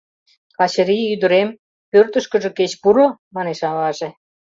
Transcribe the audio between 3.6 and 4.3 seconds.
аваже.